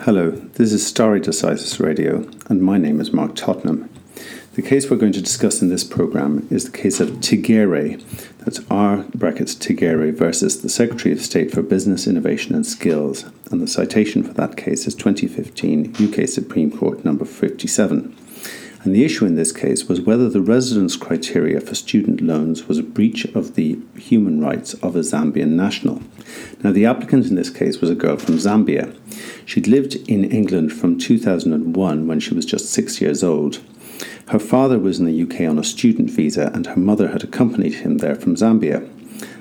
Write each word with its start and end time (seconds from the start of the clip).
Hello, 0.00 0.30
this 0.32 0.72
is 0.72 0.84
Stare 0.84 1.20
Decisis 1.20 1.78
Radio, 1.78 2.28
and 2.48 2.60
my 2.60 2.76
name 2.76 3.00
is 3.00 3.12
Mark 3.12 3.36
Tottenham. 3.36 3.88
The 4.54 4.62
case 4.62 4.90
we're 4.90 4.96
going 4.96 5.12
to 5.12 5.22
discuss 5.22 5.62
in 5.62 5.68
this 5.68 5.84
program 5.84 6.48
is 6.50 6.64
the 6.64 6.76
case 6.76 6.98
of 6.98 7.20
Tigere, 7.20 8.02
that's 8.38 8.60
R 8.68 9.04
brackets 9.14 9.54
Tigere 9.54 10.12
versus 10.12 10.62
the 10.62 10.68
Secretary 10.68 11.12
of 11.12 11.20
State 11.20 11.52
for 11.52 11.62
Business, 11.62 12.08
Innovation 12.08 12.54
and 12.56 12.66
Skills, 12.66 13.26
and 13.52 13.60
the 13.60 13.68
citation 13.68 14.24
for 14.24 14.32
that 14.32 14.56
case 14.56 14.88
is 14.88 14.96
2015 14.96 15.94
UK 15.94 16.26
Supreme 16.26 16.76
Court 16.76 17.04
number 17.04 17.24
57 17.24 18.16
and 18.84 18.94
the 18.94 19.04
issue 19.04 19.24
in 19.24 19.36
this 19.36 19.52
case 19.52 19.84
was 19.84 20.00
whether 20.00 20.28
the 20.28 20.40
residence 20.40 20.96
criteria 20.96 21.60
for 21.60 21.74
student 21.74 22.20
loans 22.20 22.66
was 22.66 22.78
a 22.78 22.82
breach 22.82 23.24
of 23.26 23.54
the 23.54 23.78
human 23.96 24.40
rights 24.40 24.74
of 24.74 24.96
a 24.96 25.00
Zambian 25.00 25.50
national. 25.50 26.02
Now, 26.64 26.72
the 26.72 26.86
applicant 26.86 27.26
in 27.26 27.36
this 27.36 27.50
case 27.50 27.80
was 27.80 27.90
a 27.90 27.94
girl 27.94 28.16
from 28.16 28.38
Zambia. 28.38 28.96
She'd 29.46 29.68
lived 29.68 29.94
in 30.08 30.24
England 30.24 30.72
from 30.72 30.98
2001 30.98 32.06
when 32.08 32.18
she 32.18 32.34
was 32.34 32.44
just 32.44 32.70
six 32.70 33.00
years 33.00 33.22
old. 33.22 33.60
Her 34.28 34.40
father 34.40 34.80
was 34.80 34.98
in 34.98 35.06
the 35.06 35.22
UK 35.22 35.48
on 35.48 35.58
a 35.58 35.64
student 35.64 36.10
visa, 36.10 36.50
and 36.52 36.66
her 36.66 36.76
mother 36.76 37.08
had 37.08 37.22
accompanied 37.22 37.74
him 37.74 37.98
there 37.98 38.16
from 38.16 38.34
Zambia. 38.34 38.88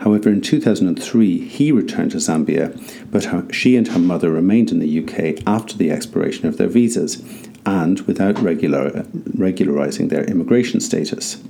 However, 0.00 0.28
in 0.28 0.42
2003, 0.42 1.38
he 1.38 1.72
returned 1.72 2.12
to 2.12 2.18
Zambia, 2.18 2.70
but 3.10 3.24
her, 3.24 3.50
she 3.52 3.76
and 3.76 3.88
her 3.88 3.98
mother 3.98 4.30
remained 4.30 4.70
in 4.70 4.78
the 4.78 5.02
UK 5.02 5.42
after 5.46 5.76
the 5.76 5.90
expiration 5.90 6.46
of 6.46 6.56
their 6.56 6.68
visas 6.68 7.22
and 7.66 8.00
without 8.02 8.38
regular, 8.40 8.90
regularising 9.36 10.08
their 10.08 10.24
immigration 10.24 10.80
status. 10.80 11.42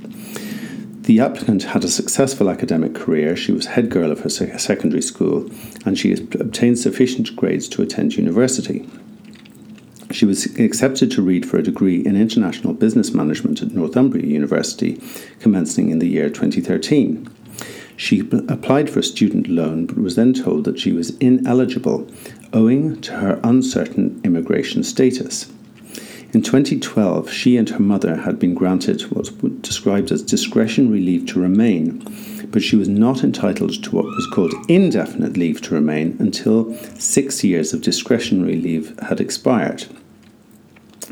The 1.05 1.21
applicant 1.21 1.65
had 1.65 1.85
a 1.85 1.89
successful 1.89 2.49
academic 2.49 2.95
career. 2.95 3.37
She 3.37 3.53
was 3.53 3.67
head 3.67 3.91
girl 3.91 4.11
of 4.11 4.21
her 4.21 4.31
secondary 4.31 5.03
school 5.03 5.51
and 5.85 5.99
she 5.99 6.13
obtained 6.13 6.79
sufficient 6.79 7.37
grades 7.37 7.69
to 7.69 7.83
attend 7.83 8.17
university. 8.17 8.89
She 10.11 10.25
was 10.25 10.47
accepted 10.59 11.11
to 11.11 11.23
read 11.23 11.45
for 11.45 11.59
a 11.59 11.63
degree 11.63 12.01
in 12.07 12.17
international 12.17 12.73
business 12.73 13.13
management 13.13 13.61
at 13.61 13.73
Northumbria 13.73 14.25
University, 14.25 14.99
commencing 15.41 15.91
in 15.91 15.99
the 15.99 16.09
year 16.09 16.31
2013. 16.31 17.29
She 17.97 18.21
applied 18.49 18.89
for 18.89 19.01
a 19.01 19.03
student 19.03 19.49
loan 19.49 19.87
but 19.87 19.99
was 19.99 20.17
then 20.17 20.33
told 20.33 20.65
that 20.65 20.79
she 20.79 20.93
was 20.93 21.17
ineligible 21.19 22.09
owing 22.53 23.01
to 23.03 23.13
her 23.13 23.41
uncertain 23.45 24.21
immigration 24.25 24.85
status. 24.85 25.53
In 26.35 26.43
2012, 26.43 27.31
she 27.31 27.57
and 27.57 27.71
her 27.71 27.79
mother 27.79 28.17
had 28.17 28.41
been 28.41 28.55
granted 28.55 29.03
what 29.03 29.31
was 29.41 29.53
described 29.61 30.11
as 30.11 30.21
discretionary 30.21 30.99
leave 30.99 31.27
to 31.27 31.41
remain, 31.41 32.03
but 32.51 32.61
she 32.61 32.75
was 32.75 32.89
not 32.89 33.23
entitled 33.23 33.81
to 33.85 33.91
what 33.95 34.07
was 34.07 34.27
called 34.27 34.53
indefinite 34.69 35.37
leave 35.37 35.63
to 35.63 35.75
remain 35.75 36.17
until 36.19 36.75
six 36.99 37.45
years 37.45 37.73
of 37.73 37.83
discretionary 37.83 38.57
leave 38.57 38.99
had 38.99 39.21
expired. 39.21 39.85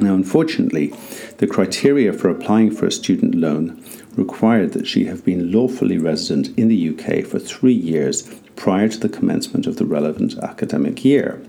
Now, 0.00 0.14
unfortunately, 0.14 0.92
the 1.38 1.46
criteria 1.46 2.12
for 2.12 2.28
applying 2.28 2.72
for 2.72 2.86
a 2.86 2.92
student 2.92 3.36
loan 3.36 3.80
required 4.16 4.72
that 4.72 4.88
she 4.88 5.04
have 5.04 5.24
been 5.24 5.52
lawfully 5.52 5.98
resident 5.98 6.48
in 6.58 6.66
the 6.66 6.88
UK 6.88 7.24
for 7.24 7.38
three 7.38 7.72
years 7.72 8.22
prior 8.56 8.88
to 8.88 8.98
the 8.98 9.08
commencement 9.08 9.68
of 9.68 9.76
the 9.76 9.86
relevant 9.86 10.36
academic 10.38 11.04
year. 11.04 11.40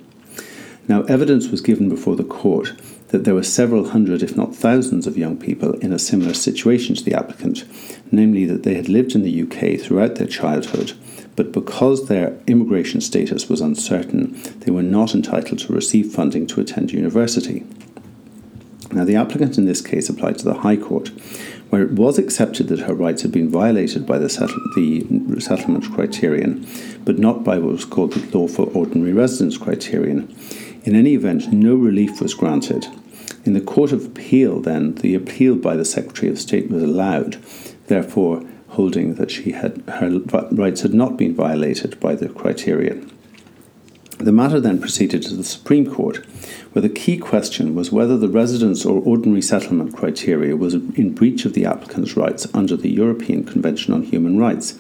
Now, 0.88 1.04
evidence 1.04 1.48
was 1.48 1.62
given 1.62 1.90
before 1.90 2.16
the 2.16 2.24
court 2.24 2.74
that 3.14 3.26
there 3.26 3.36
were 3.36 3.44
several 3.44 3.90
hundred, 3.90 4.24
if 4.24 4.36
not 4.36 4.56
thousands, 4.56 5.06
of 5.06 5.20
young 5.20 5.38
people 5.38 5.74
in 5.74 5.94
a 5.94 6.00
similar 6.00 6.34
situation 6.34 6.96
to 6.96 7.04
the 7.04 7.14
applicant, 7.14 7.64
namely 8.12 8.44
that 8.44 8.64
they 8.64 8.74
had 8.74 8.90
lived 8.90 9.14
in 9.14 9.22
the 9.22 9.44
UK 9.44 9.80
throughout 9.80 10.16
their 10.16 10.26
childhood, 10.26 10.94
but 11.36 11.52
because 11.52 12.08
their 12.08 12.36
immigration 12.48 13.02
status 13.02 13.48
was 13.48 13.62
uncertain, 13.62 14.36
they 14.62 14.72
were 14.72 14.82
not 14.82 15.14
entitled 15.14 15.60
to 15.60 15.72
receive 15.72 16.12
funding 16.12 16.48
to 16.48 16.60
attend 16.60 16.92
university. 16.92 17.64
Now, 18.92 19.04
the 19.04 19.16
applicant 19.16 19.60
in 19.60 19.66
this 19.66 19.82
case 19.82 20.10
applied 20.10 20.40
to 20.40 20.46
the 20.46 20.62
High 20.62 20.78
Court, 20.78 21.10
where 21.70 21.84
it 21.84 21.92
was 21.92 22.18
accepted 22.18 22.68
that 22.70 22.80
her 22.80 22.96
rights 22.96 23.22
had 23.22 23.32
been 23.32 23.50
violated 23.50 24.08
by 24.08 24.18
the, 24.18 24.28
settle- 24.28 24.58
the 24.74 25.38
settlement 25.40 25.94
criterion, 25.94 26.66
but 27.06 27.20
not 27.20 27.44
by 27.44 27.60
what 27.60 27.74
was 27.74 27.86
called 27.86 28.14
the 28.14 28.36
lawful 28.36 28.76
ordinary 28.76 29.14
residence 29.14 29.60
criterion. 29.60 30.36
In 30.84 30.96
any 30.96 31.14
event, 31.14 31.54
no 31.54 31.76
relief 31.76 32.20
was 32.20 32.34
granted, 32.34 32.88
in 33.46 33.54
the 33.54 33.62
Court 33.62 33.92
of 33.92 34.06
Appeal, 34.06 34.62
then, 34.62 34.96
the 34.96 35.16
appeal 35.16 35.56
by 35.56 35.76
the 35.76 35.86
Secretary 35.86 36.32
of 36.32 36.40
State 36.40 36.70
was 36.70 36.84
allowed, 36.84 37.44
therefore 37.88 38.44
holding 38.70 39.16
that 39.16 39.30
she 39.30 39.52
had 39.52 39.84
her 39.88 40.20
rights 40.52 40.82
had 40.82 40.94
not 40.94 41.18
been 41.18 41.36
violated 41.36 42.00
by 42.00 42.16
the 42.16 42.30
criterion. 42.30 43.12
The 44.18 44.32
matter 44.32 44.60
then 44.60 44.80
proceeded 44.80 45.22
to 45.24 45.36
the 45.36 45.44
Supreme 45.44 45.92
Court, 45.92 46.26
where 46.72 46.82
the 46.82 46.90
key 46.90 47.18
question 47.18 47.76
was 47.76 47.92
whether 47.92 48.18
the 48.18 48.30
residence 48.30 48.86
or 48.86 49.02
ordinary 49.02 49.42
settlement 49.42 49.96
criteria 49.96 50.56
was 50.56 50.76
in 50.76 51.14
breach 51.14 51.46
of 51.46 51.54
the 51.54 51.66
applicant's 51.66 52.16
rights 52.16 52.48
under 52.54 52.78
the 52.78 52.90
European 52.90 53.44
Convention 53.44 53.94
on 53.94 54.04
Human 54.04 54.38
Rights, 54.38 54.74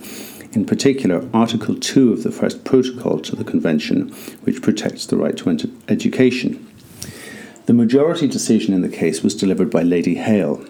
in 0.54 0.66
particular 0.66 1.28
Article 1.34 1.76
2 1.76 2.14
of 2.14 2.24
the 2.24 2.32
first 2.32 2.64
protocol 2.64 3.20
to 3.20 3.36
the 3.36 3.44
Convention, 3.44 4.10
which 4.44 4.62
protects 4.62 5.06
the 5.08 5.18
right 5.18 5.36
to 5.36 5.72
education. 5.90 6.66
The 7.66 7.74
majority 7.74 8.28
decision 8.28 8.74
in 8.74 8.82
the 8.82 8.90
case 8.90 9.24
was 9.24 9.36
delivered 9.36 9.70
by 9.70 9.84
Lady 9.84 10.16
Hale. 10.16 10.66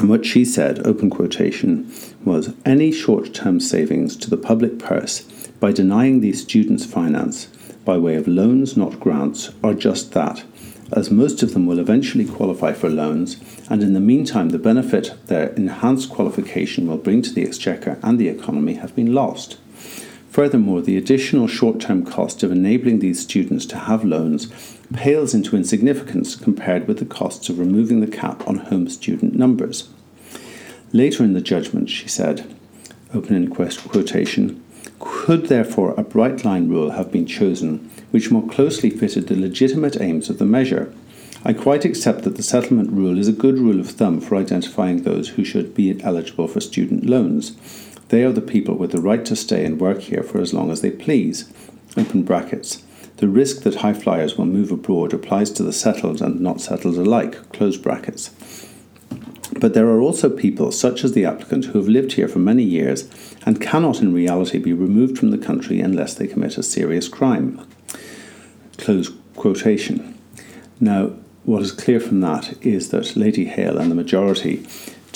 And 0.00 0.08
what 0.08 0.26
she 0.26 0.44
said, 0.44 0.84
open 0.84 1.10
quotation, 1.10 1.88
was 2.24 2.54
any 2.64 2.90
short 2.90 3.32
term 3.32 3.60
savings 3.60 4.16
to 4.16 4.28
the 4.28 4.36
public 4.36 4.80
purse 4.80 5.22
by 5.60 5.70
denying 5.70 6.20
these 6.20 6.42
students 6.42 6.84
finance 6.84 7.46
by 7.84 7.98
way 7.98 8.16
of 8.16 8.26
loans, 8.26 8.76
not 8.76 8.98
grants, 8.98 9.52
are 9.62 9.74
just 9.74 10.10
that, 10.10 10.42
as 10.90 11.12
most 11.12 11.44
of 11.44 11.54
them 11.54 11.66
will 11.66 11.78
eventually 11.78 12.24
qualify 12.24 12.72
for 12.72 12.90
loans, 12.90 13.36
and 13.70 13.80
in 13.80 13.92
the 13.92 14.00
meantime, 14.00 14.48
the 14.48 14.58
benefit 14.58 15.14
their 15.26 15.50
enhanced 15.50 16.10
qualification 16.10 16.88
will 16.88 16.96
bring 16.96 17.22
to 17.22 17.32
the 17.32 17.44
exchequer 17.44 17.96
and 18.02 18.18
the 18.18 18.28
economy 18.28 18.74
have 18.74 18.96
been 18.96 19.14
lost. 19.14 19.56
Furthermore, 20.36 20.82
the 20.82 20.98
additional 20.98 21.46
short 21.46 21.80
term 21.80 22.04
cost 22.04 22.42
of 22.42 22.52
enabling 22.52 22.98
these 22.98 23.20
students 23.20 23.64
to 23.64 23.78
have 23.78 24.04
loans 24.04 24.52
pales 24.92 25.32
into 25.32 25.56
insignificance 25.56 26.36
compared 26.36 26.86
with 26.86 26.98
the 26.98 27.06
costs 27.06 27.48
of 27.48 27.58
removing 27.58 28.00
the 28.00 28.06
cap 28.06 28.46
on 28.46 28.58
home 28.58 28.86
student 28.90 29.34
numbers. 29.34 29.88
Later 30.92 31.24
in 31.24 31.32
the 31.32 31.40
judgment, 31.40 31.88
she 31.88 32.06
said, 32.06 32.54
opening 33.14 33.48
quotation, 33.48 34.62
could 34.98 35.46
therefore 35.46 35.94
a 35.96 36.02
bright 36.02 36.44
line 36.44 36.68
rule 36.68 36.90
have 36.90 37.10
been 37.10 37.24
chosen 37.24 37.90
which 38.10 38.30
more 38.30 38.46
closely 38.46 38.90
fitted 38.90 39.28
the 39.28 39.40
legitimate 39.40 39.98
aims 40.02 40.28
of 40.28 40.36
the 40.36 40.44
measure? 40.44 40.92
I 41.46 41.54
quite 41.54 41.86
accept 41.86 42.24
that 42.24 42.36
the 42.36 42.42
settlement 42.42 42.90
rule 42.90 43.18
is 43.18 43.28
a 43.28 43.32
good 43.32 43.58
rule 43.58 43.80
of 43.80 43.88
thumb 43.88 44.20
for 44.20 44.36
identifying 44.36 45.02
those 45.04 45.30
who 45.30 45.44
should 45.44 45.74
be 45.74 45.98
eligible 46.02 46.46
for 46.46 46.60
student 46.60 47.06
loans. 47.06 47.56
They 48.08 48.22
are 48.24 48.32
the 48.32 48.40
people 48.40 48.76
with 48.76 48.92
the 48.92 49.00
right 49.00 49.24
to 49.24 49.36
stay 49.36 49.64
and 49.64 49.80
work 49.80 50.00
here 50.02 50.22
for 50.22 50.40
as 50.40 50.54
long 50.54 50.70
as 50.70 50.80
they 50.80 50.90
please. 50.90 51.52
Open 51.96 52.22
brackets. 52.22 52.82
The 53.16 53.28
risk 53.28 53.62
that 53.62 53.76
high 53.76 53.94
flyers 53.94 54.36
will 54.36 54.44
move 54.44 54.70
abroad 54.70 55.14
applies 55.14 55.50
to 55.52 55.62
the 55.62 55.72
settled 55.72 56.20
and 56.20 56.40
not 56.40 56.60
settled 56.60 56.96
alike. 56.96 57.50
Close 57.52 57.76
brackets. 57.76 58.30
But 59.58 59.72
there 59.72 59.88
are 59.88 60.00
also 60.00 60.28
people, 60.28 60.70
such 60.70 61.02
as 61.02 61.12
the 61.12 61.24
applicant, 61.24 61.66
who 61.66 61.78
have 61.78 61.88
lived 61.88 62.12
here 62.12 62.28
for 62.28 62.38
many 62.38 62.62
years 62.62 63.08
and 63.46 63.60
cannot 63.60 64.02
in 64.02 64.12
reality 64.12 64.58
be 64.58 64.72
removed 64.72 65.18
from 65.18 65.30
the 65.30 65.38
country 65.38 65.80
unless 65.80 66.14
they 66.14 66.26
commit 66.26 66.58
a 66.58 66.62
serious 66.62 67.08
crime. 67.08 67.66
Close 68.76 69.10
quotation. 69.34 70.18
Now, 70.78 71.12
what 71.44 71.62
is 71.62 71.72
clear 71.72 72.00
from 72.00 72.20
that 72.20 72.62
is 72.62 72.90
that 72.90 73.16
Lady 73.16 73.46
Hale 73.46 73.78
and 73.78 73.90
the 73.90 73.94
majority 73.94 74.66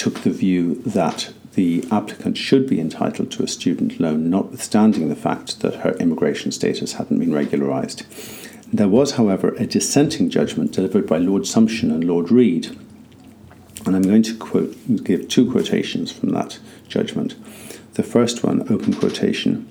took 0.00 0.22
the 0.22 0.30
view 0.30 0.76
that 0.76 1.30
the 1.52 1.84
applicant 1.92 2.38
should 2.38 2.66
be 2.66 2.80
entitled 2.80 3.30
to 3.30 3.42
a 3.42 3.46
student 3.46 4.00
loan, 4.00 4.30
notwithstanding 4.30 5.10
the 5.10 5.14
fact 5.14 5.60
that 5.60 5.74
her 5.74 5.90
immigration 6.00 6.50
status 6.50 6.94
hadn't 6.94 7.18
been 7.18 7.34
regularised. 7.34 8.06
There 8.72 8.88
was, 8.88 9.12
however, 9.12 9.48
a 9.56 9.66
dissenting 9.66 10.30
judgment 10.30 10.72
delivered 10.72 11.06
by 11.06 11.18
Lord 11.18 11.42
Sumption 11.42 11.92
and 11.92 12.02
Lord 12.02 12.30
Reed, 12.30 12.68
and 13.84 13.94
I'm 13.94 14.00
going 14.00 14.22
to 14.22 14.36
quote, 14.38 14.74
give 15.04 15.28
two 15.28 15.50
quotations 15.50 16.10
from 16.10 16.30
that 16.30 16.58
judgment. 16.88 17.34
The 17.92 18.02
first 18.02 18.42
one, 18.42 18.62
open 18.72 18.94
quotation 18.94 19.70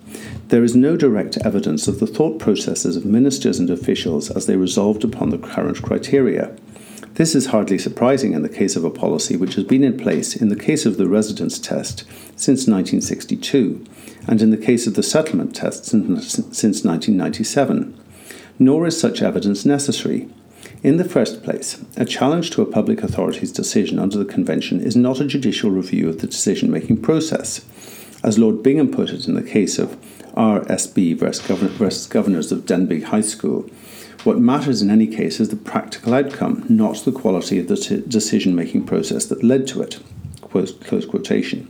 There 0.49 0.63
is 0.63 0.75
no 0.75 0.95
direct 0.95 1.37
evidence 1.37 1.87
of 1.87 1.99
the 1.99 2.05
thought 2.05 2.37
processes 2.37 2.95
of 2.95 3.03
ministers 3.03 3.57
and 3.57 3.71
officials 3.71 4.29
as 4.29 4.45
they 4.45 4.57
resolved 4.57 5.03
upon 5.03 5.31
the 5.31 5.39
current 5.39 5.81
criteria. 5.81 6.55
This 7.19 7.35
is 7.35 7.47
hardly 7.47 7.77
surprising 7.77 8.31
in 8.31 8.43
the 8.43 8.47
case 8.47 8.77
of 8.77 8.85
a 8.85 8.89
policy 8.89 9.35
which 9.35 9.55
has 9.55 9.65
been 9.65 9.83
in 9.83 9.97
place 9.97 10.37
in 10.37 10.47
the 10.47 10.55
case 10.55 10.85
of 10.85 10.95
the 10.95 11.05
residence 11.05 11.59
test 11.59 12.05
since 12.37 12.65
1962 12.65 13.83
and 14.25 14.41
in 14.41 14.51
the 14.51 14.57
case 14.57 14.87
of 14.87 14.93
the 14.93 15.03
settlement 15.03 15.53
test 15.53 15.83
since 15.83 16.85
1997. 16.85 18.01
Nor 18.57 18.87
is 18.87 18.97
such 18.97 19.21
evidence 19.21 19.65
necessary. 19.65 20.29
In 20.81 20.95
the 20.95 21.03
first 21.03 21.43
place, 21.43 21.83
a 21.97 22.05
challenge 22.05 22.51
to 22.51 22.61
a 22.61 22.65
public 22.65 23.03
authority's 23.03 23.51
decision 23.51 23.99
under 23.99 24.17
the 24.17 24.23
Convention 24.23 24.79
is 24.79 24.95
not 24.95 25.19
a 25.19 25.27
judicial 25.27 25.71
review 25.71 26.07
of 26.07 26.21
the 26.21 26.27
decision 26.27 26.71
making 26.71 27.01
process. 27.01 27.65
As 28.21 28.37
Lord 28.37 28.61
Bingham 28.61 28.91
put 28.91 29.11
it 29.11 29.27
in 29.27 29.35
the 29.35 29.41
case 29.43 29.79
of 29.79 29.97
RSB 30.35 31.17
versus, 31.17 32.07
Governors 32.07 32.51
of 32.51 32.65
Denbigh 32.65 33.03
High 33.03 33.21
School, 33.21 33.69
What 34.25 34.39
matters 34.39 34.81
in 34.81 34.89
any 34.89 35.07
case 35.07 35.39
is 35.39 35.47
the 35.47 35.55
practical 35.55 36.13
outcome, 36.13 36.65
not 36.67 36.97
the 37.05 37.13
quality 37.13 37.57
of 37.59 37.67
the 37.67 37.77
t- 37.77 38.03
decision 38.05 38.53
making 38.53 38.85
process 38.85 39.25
that 39.27 39.43
led 39.43 39.65
to 39.67 39.81
it. 39.81 39.99
Close 40.41 41.05
quotation. 41.05 41.69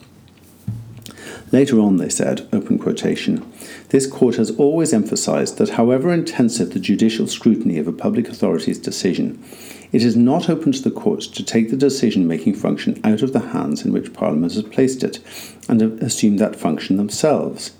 Later 1.51 1.79
on, 1.79 1.97
they 1.97 2.09
said, 2.09 2.47
open 2.53 2.77
quotation, 2.77 3.51
this 3.89 4.05
court 4.05 4.35
has 4.35 4.51
always 4.51 4.93
emphasised 4.93 5.57
that 5.57 5.71
however 5.71 6.13
intensive 6.13 6.73
the 6.73 6.79
judicial 6.79 7.25
scrutiny 7.25 7.79
of 7.79 7.87
a 7.87 7.91
public 7.91 8.29
authority's 8.29 8.77
decision, 8.77 9.43
it 9.91 10.03
is 10.03 10.15
not 10.15 10.47
open 10.47 10.71
to 10.71 10.81
the 10.81 10.91
courts 10.91 11.25
to 11.25 11.43
take 11.43 11.71
the 11.71 11.77
decision 11.77 12.27
making 12.27 12.53
function 12.53 13.01
out 13.03 13.23
of 13.23 13.33
the 13.33 13.39
hands 13.39 13.83
in 13.83 13.91
which 13.91 14.13
Parliament 14.13 14.53
has 14.53 14.61
placed 14.63 15.03
it 15.03 15.19
and 15.67 15.81
assume 16.03 16.37
that 16.37 16.55
function 16.55 16.97
themselves. 16.97 17.71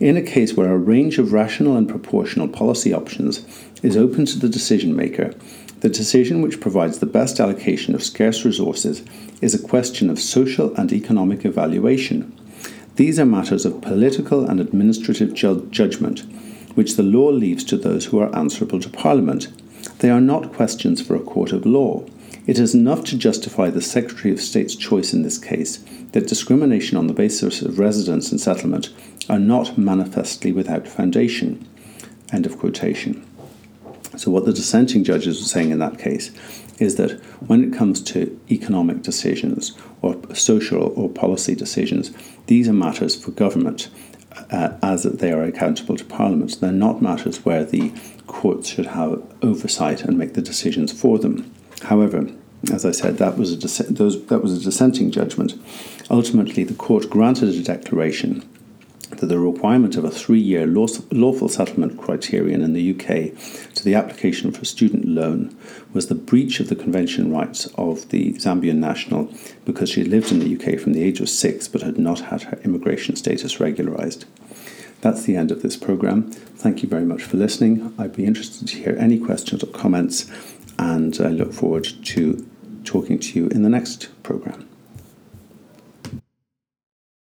In 0.00 0.16
a 0.16 0.22
case 0.22 0.52
where 0.54 0.72
a 0.72 0.78
range 0.78 1.18
of 1.18 1.32
rational 1.32 1.76
and 1.76 1.88
proportional 1.88 2.46
policy 2.46 2.92
options 2.92 3.44
is 3.82 3.96
open 3.96 4.26
to 4.26 4.38
the 4.38 4.50
decision 4.50 4.94
maker, 4.94 5.32
the 5.80 5.88
decision 5.88 6.42
which 6.42 6.60
provides 6.60 6.98
the 6.98 7.06
best 7.06 7.40
allocation 7.40 7.94
of 7.94 8.04
scarce 8.04 8.44
resources 8.44 9.02
is 9.40 9.54
a 9.54 9.66
question 9.66 10.10
of 10.10 10.18
social 10.20 10.74
and 10.74 10.92
economic 10.92 11.44
evaluation. 11.44 12.37
These 12.98 13.20
are 13.20 13.24
matters 13.24 13.64
of 13.64 13.80
political 13.80 14.44
and 14.44 14.58
administrative 14.58 15.32
ju- 15.32 15.68
judgment, 15.70 16.24
which 16.74 16.96
the 16.96 17.04
law 17.04 17.28
leaves 17.28 17.62
to 17.66 17.76
those 17.76 18.06
who 18.06 18.18
are 18.18 18.34
answerable 18.36 18.80
to 18.80 18.90
Parliament. 18.90 19.46
They 20.00 20.10
are 20.10 20.20
not 20.20 20.52
questions 20.52 21.00
for 21.00 21.14
a 21.14 21.20
court 21.20 21.52
of 21.52 21.64
law. 21.64 22.04
It 22.48 22.58
is 22.58 22.74
enough 22.74 23.04
to 23.04 23.16
justify 23.16 23.70
the 23.70 23.80
Secretary 23.80 24.34
of 24.34 24.40
State's 24.40 24.74
choice 24.74 25.12
in 25.12 25.22
this 25.22 25.38
case 25.38 25.76
that 26.10 26.26
discrimination 26.26 26.98
on 26.98 27.06
the 27.06 27.14
basis 27.14 27.62
of 27.62 27.78
residence 27.78 28.32
and 28.32 28.40
settlement 28.40 28.90
are 29.28 29.38
not 29.38 29.78
manifestly 29.78 30.50
without 30.50 30.88
foundation. 30.88 31.68
End 32.32 32.46
of 32.46 32.58
quotation. 32.58 33.24
So, 34.18 34.32
what 34.32 34.46
the 34.46 34.52
dissenting 34.52 35.04
judges 35.04 35.38
were 35.40 35.46
saying 35.46 35.70
in 35.70 35.78
that 35.78 35.98
case 35.98 36.32
is 36.80 36.96
that 36.96 37.12
when 37.46 37.62
it 37.62 37.72
comes 37.72 38.00
to 38.02 38.38
economic 38.50 39.02
decisions 39.02 39.76
or 40.02 40.16
social 40.34 40.92
or 40.96 41.08
policy 41.08 41.54
decisions, 41.54 42.10
these 42.46 42.68
are 42.68 42.72
matters 42.72 43.14
for 43.14 43.30
government 43.30 43.88
uh, 44.50 44.76
as 44.82 45.04
they 45.04 45.32
are 45.32 45.44
accountable 45.44 45.96
to 45.96 46.04
Parliament. 46.04 46.60
They're 46.60 46.72
not 46.72 47.00
matters 47.00 47.44
where 47.44 47.64
the 47.64 47.92
courts 48.26 48.70
should 48.70 48.86
have 48.86 49.22
oversight 49.40 50.02
and 50.02 50.18
make 50.18 50.34
the 50.34 50.42
decisions 50.42 50.92
for 50.92 51.18
them. 51.18 51.52
However, 51.82 52.28
as 52.72 52.84
I 52.84 52.90
said, 52.90 53.18
that 53.18 53.38
was 53.38 53.52
a 53.52 53.56
dis- 53.56 53.86
those, 53.88 54.26
that 54.26 54.42
was 54.42 54.56
a 54.56 54.64
dissenting 54.64 55.12
judgment. 55.12 55.54
Ultimately, 56.10 56.64
the 56.64 56.74
court 56.74 57.08
granted 57.08 57.50
a 57.50 57.62
declaration 57.62 58.48
that 59.10 59.26
the 59.26 59.38
requirement 59.38 59.96
of 59.96 60.04
a 60.04 60.10
three 60.10 60.40
year 60.40 60.66
lawful 60.66 61.48
settlement 61.48 61.98
criterion 61.98 62.62
in 62.62 62.72
the 62.72 62.90
UK 62.92 63.74
to 63.74 63.84
the 63.84 63.94
application 63.94 64.52
for 64.52 64.62
a 64.62 64.66
student 64.66 65.06
loan 65.06 65.56
was 65.92 66.08
the 66.08 66.14
breach 66.14 66.60
of 66.60 66.68
the 66.68 66.76
convention 66.76 67.32
rights 67.32 67.66
of 67.76 68.08
the 68.10 68.34
Zambian 68.34 68.76
national 68.76 69.32
because 69.64 69.90
she 69.90 70.04
lived 70.04 70.30
in 70.30 70.40
the 70.40 70.54
UK 70.54 70.78
from 70.78 70.92
the 70.92 71.02
age 71.02 71.20
of 71.20 71.28
six 71.28 71.68
but 71.68 71.82
had 71.82 71.98
not 71.98 72.20
had 72.20 72.42
her 72.42 72.58
immigration 72.64 73.16
status 73.16 73.60
regularised. 73.60 74.26
That's 75.00 75.22
the 75.22 75.36
end 75.36 75.50
of 75.50 75.62
this 75.62 75.76
programme. 75.76 76.30
Thank 76.32 76.82
you 76.82 76.88
very 76.88 77.04
much 77.04 77.22
for 77.22 77.36
listening. 77.36 77.94
I'd 77.98 78.16
be 78.16 78.26
interested 78.26 78.66
to 78.68 78.76
hear 78.76 78.96
any 78.98 79.18
questions 79.18 79.62
or 79.62 79.68
comments, 79.68 80.28
and 80.76 81.16
I 81.20 81.28
look 81.28 81.52
forward 81.52 81.86
to 82.06 82.48
talking 82.84 83.18
to 83.20 83.38
you 83.38 83.46
in 83.48 83.62
the 83.62 83.68
next 83.68 84.08
programme. 84.22 84.68